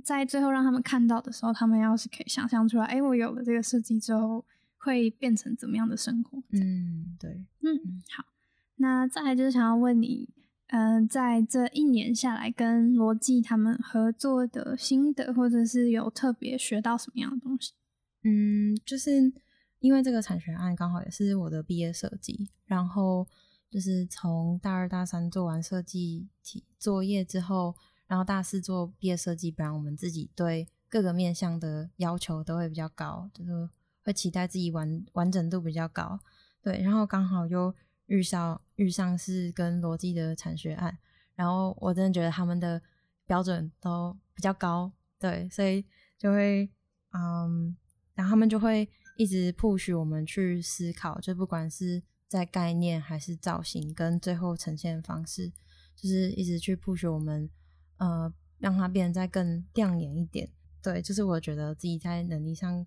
[0.05, 4.45] 在最后让他们看到的时候，他们要是可以想象出来，哎，我有了这个设计之后
[4.83, 6.43] 会变成怎么样的生活？
[6.49, 8.25] 嗯，对，嗯，好。
[8.75, 10.27] 那再来就是想要问你，
[10.67, 17.71] 嗯，在这一年下来跟罗技他们合作的心得，或者是有特别学到什么样的东西？
[18.23, 19.31] 嗯，就是
[19.79, 23.25] 因为这个产学案刚好也是我的毕业设计，然后
[23.69, 27.75] 就是从大二大三做完设计题作业之后，
[28.07, 33.69] 然后大四做毕业设计，不然我们自己对各个面向的要求都会比较高，就是
[34.03, 36.19] 会期待自己完完整度比较高，
[36.61, 37.73] 对，然后刚好又。
[38.07, 40.95] 遇上遇上是跟逻辑的产学案，
[41.35, 42.79] 然后我真的觉得他们的
[43.25, 45.83] 标准都比较高，对，所以
[46.17, 46.69] 就会
[47.13, 47.75] 嗯，
[48.13, 55.49] 然后他们就会一直 push 我们去思考，就不管是在概念还是造型跟最后呈现方式，
[55.95, 57.49] 就是一直去 push 我们，
[57.97, 60.51] 呃，让它变得再更亮眼一点，
[60.83, 62.85] 对，就是我觉得自己在能力上，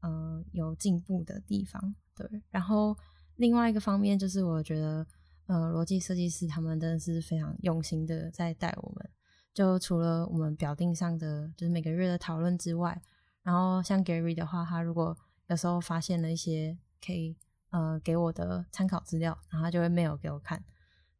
[0.00, 2.96] 呃，有进步的地方，对，然后。
[3.38, 5.06] 另外一个方面就是，我觉得，
[5.46, 9.10] 呃，逻辑设计师他们真的是非常用心的在带我们。
[9.54, 13.00] 就除了我们表定上的，就是每个月的讨论之外，
[13.44, 17.36] 然后像 Gary 的话，他如果有时候发现了一些可以
[17.70, 20.64] 呃给我的参考资料，然后他就会 mail 给我看。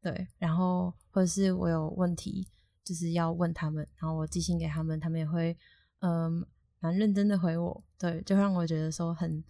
[0.02, 2.48] 对，然后或者是我有问题，
[2.82, 5.56] 就是要问他们，然后我寄信给他们，他们也会
[6.00, 6.44] 嗯
[6.80, 7.84] 蛮认真的回我。
[7.98, 9.42] 对，就让我觉得说很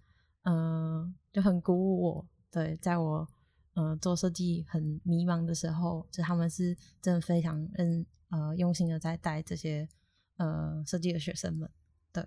[0.43, 2.29] 嗯就很鼓舞我。
[2.51, 3.29] 对，在我
[3.75, 9.89] 嗯做设计很迷茫的时候，就他们是真的非常嗯呃用心的在带这些
[10.37, 11.71] 呃设计的学生们。
[12.13, 12.27] 对，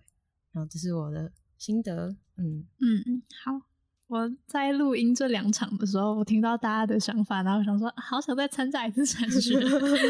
[0.52, 2.16] 然后这是我的心得。
[2.36, 3.71] 嗯嗯嗯，好。
[4.12, 9.58] 我在录音这两场的时候，我听到大家的想法，然后想说，好想再参加一次产学。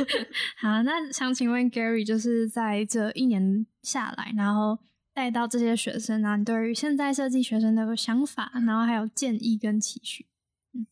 [0.58, 4.80] 好，那想请问 Gary，就是在这一年下来，然后。
[5.14, 10.26] 带到这些学生啊，你对于现在设计学生的想法，然后还有建议跟期许。
[10.72, 10.88] 嗯，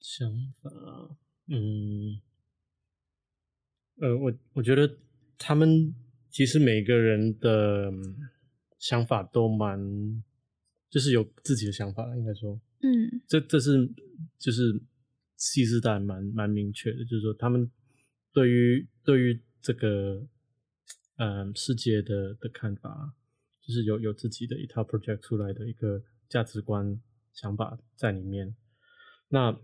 [0.00, 0.26] 想
[0.62, 0.70] 法，
[1.46, 2.22] 嗯，
[4.00, 4.96] 呃，我我觉得
[5.36, 5.94] 他们
[6.30, 7.92] 其实每个人的
[8.78, 9.78] 想法都蛮，
[10.90, 13.88] 就是有自己的想法了，应该说，嗯，这这是
[14.38, 14.80] 就是
[15.36, 17.70] 细致但蛮蛮明确的，就是说他们
[18.32, 20.26] 对于对于这个
[21.16, 23.14] 嗯世界的的看法。
[23.60, 26.98] 就是有有自己的一套 project 出来的一个价值观
[27.34, 28.56] 想法在里面，
[29.28, 29.54] 那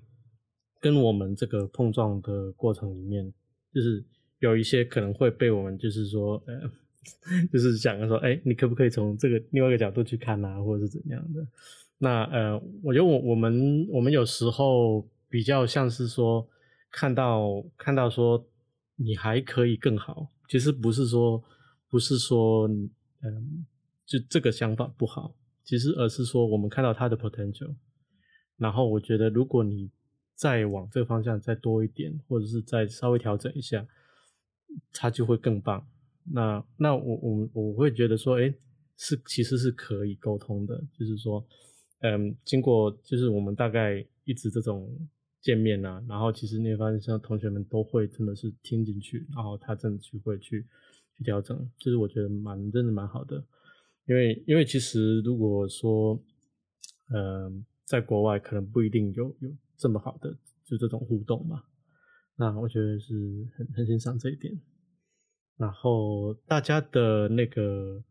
[0.78, 3.32] 跟我们这个碰撞的过程里面，
[3.72, 4.04] 就是
[4.40, 6.70] 有一些可能会被我们就是说，呃，
[7.52, 11.46] 就是想说，哎，你可不可以从这个另外一个角度去看啊，或者是怎样的？
[11.98, 16.46] 那呃，我觉得我我们我们有时候比较像是说，
[16.90, 18.46] 看到看到说
[18.96, 21.42] 你还可以更好，其实不是说
[21.88, 23.66] 不是说嗯。
[24.06, 25.34] 就这个想法不好，
[25.64, 27.74] 其实而是说我们看到他的 potential，
[28.58, 29.90] 然后我觉得如果你
[30.34, 33.86] 再往这个方向再多一点，或者是再稍微调整一下，
[34.92, 35.88] 它就会更棒。
[36.32, 38.52] 那那我我我会觉得说，哎，
[38.96, 41.44] 是其实是可以沟通的，就是说，
[42.00, 44.88] 嗯，经过就是我们大概一直这种
[45.40, 50.66] 见面啊，然后其实你会发现像同学们都会真的是听进去，然后他真的去会去
[51.16, 53.44] 去调整，就是我觉得蛮真的蛮好的。
[54.06, 56.18] 因为，因为其实如果说，
[57.10, 61.64] 嗯，在国外可能不一定有有这么好的就这种互动嘛。
[62.36, 64.58] 那我觉得是很很欣赏这一点。
[65.56, 68.02] 然后大家的那个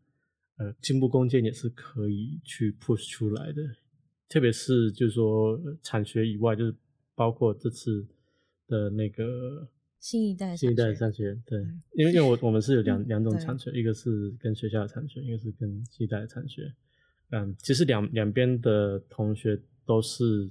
[0.56, 3.62] 呃进步空间也是可以去 push 出来的，
[4.28, 6.74] 特别是就是说产学以外，就是
[7.14, 8.06] 包括这次
[8.66, 9.68] 的那个
[10.00, 11.58] 新一代新一代的产学，对，
[11.92, 13.58] 因为因为我我们是有两两种产。
[13.58, 16.74] 学，一个是跟学校的产学，一个是跟新一代的产学。
[17.30, 20.50] 嗯，其实两两边的同学都是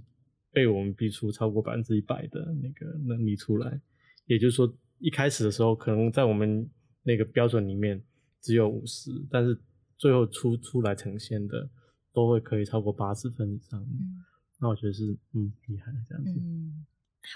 [0.52, 3.80] 被我们逼出超过百分之一百的那个能力出来，
[4.26, 6.70] 也就是说一开始的时候可能在我们
[7.04, 8.02] 那个标准里面
[8.42, 9.58] 只有五十，但是
[9.98, 11.70] 最后出出来呈现的
[12.12, 13.80] 都会可以超过八十分以上。
[13.82, 14.24] 嗯，
[14.60, 16.32] 那我觉得是嗯厉害这样子。
[16.40, 16.86] 嗯，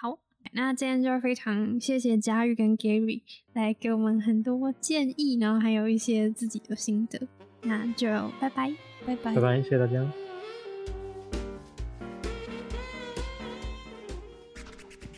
[0.02, 0.20] 好，
[0.54, 3.22] 那今天就非常谢谢佳玉跟 Gary
[3.54, 7.28] 来给我们很多建议，然后还有一些自己的心得。
[7.64, 8.08] 那就
[8.40, 8.74] 拜拜，
[9.06, 10.27] 拜拜，拜拜，谢谢大家。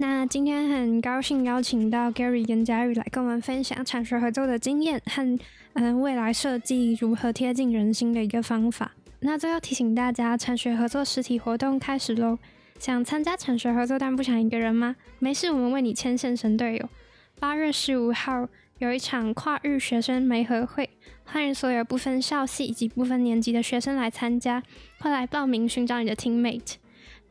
[0.02, 5.38] 那今天很高兴邀请到 Gary 跟佳玉来跟我们分享产学合作的经验和
[5.74, 8.94] 嗯未来设计如何贴近人心的一个方法。
[9.20, 12.38] 那最后提醒大家，产学合作实体活动开始喽！
[12.80, 14.96] 想参加产学合作但不想一个人吗？
[15.20, 16.90] 没事，我们为你牵线神队友。
[17.38, 18.48] 八月十五号
[18.78, 20.90] 有一场跨域学生媒合会，
[21.26, 24.64] 欢迎所有不分校系以及不分年级的学生来参加，
[24.98, 26.76] 快来报名寻找你的 teammate。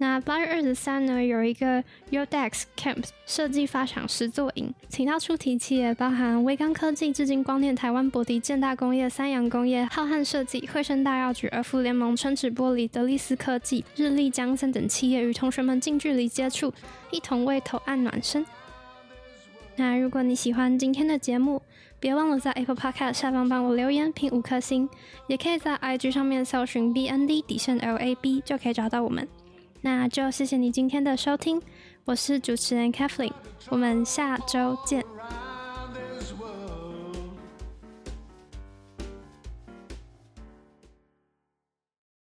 [0.00, 1.82] 那八月二十三呢，有一个
[2.12, 16.72] Udex Camp 设计发想实作营，请到出题企业包含微刚科技、至今光电、台湾博迪、建大工业、三洋工业、浩瀚设计、汇生大药局、尔福联盟、春纸玻璃、德利斯科技、日立江森等企业，与同学们近距离接触，
[17.10, 18.46] 一同为投案暖身。
[19.74, 21.60] 那如果你喜欢今天的节目，
[21.98, 24.88] 别忘了在 Apple Podcast 下方帮我留言评五颗星，
[25.26, 29.26] 也可以在 IG 上面搜寻 BND 底线 LAB 就可以找到我们。
[29.80, 31.62] 那就谢谢你今天的收听，
[32.04, 33.32] 我是主持人 Kathleen，
[33.68, 35.04] 我们下周见。